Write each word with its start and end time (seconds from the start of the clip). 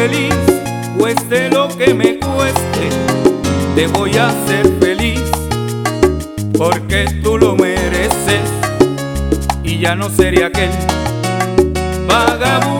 feliz, 0.00 0.34
cueste 0.96 1.50
lo 1.50 1.68
que 1.68 1.92
me 1.92 2.18
cueste, 2.18 2.88
te 3.74 3.86
voy 3.88 4.16
a 4.16 4.30
hacer 4.30 4.66
feliz, 4.80 5.20
porque 6.56 7.04
tú 7.22 7.36
lo 7.36 7.54
mereces 7.54 8.48
y 9.62 9.78
ya 9.78 9.94
no 9.94 10.08
seré 10.08 10.44
aquel 10.46 10.70
vagabundo 12.06 12.79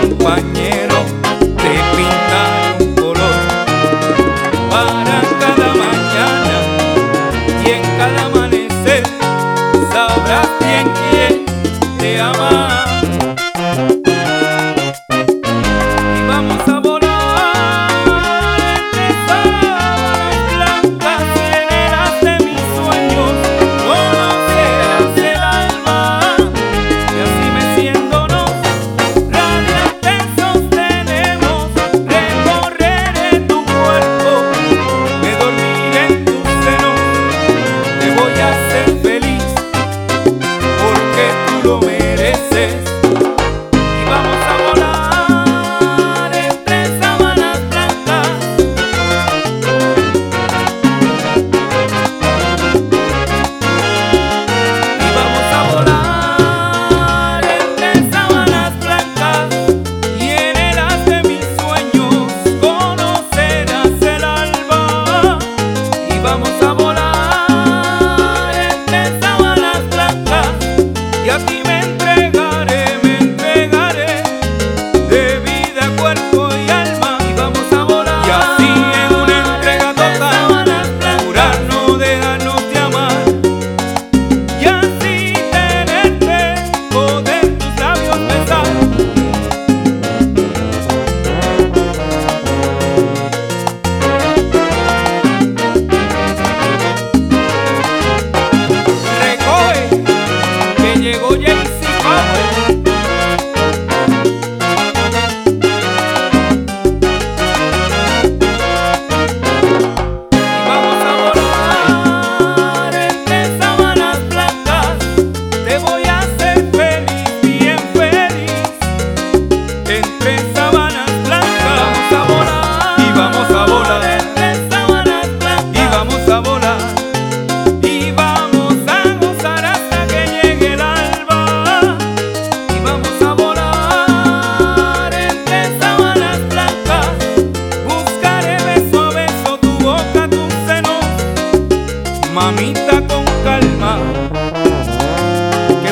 companheiro. 0.00 0.61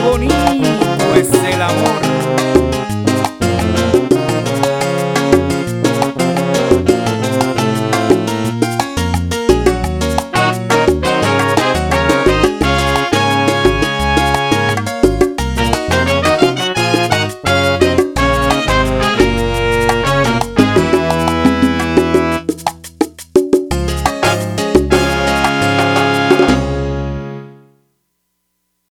bonito 0.00 1.14
es 1.16 1.32
el 1.32 1.62
amor. 1.62 2.59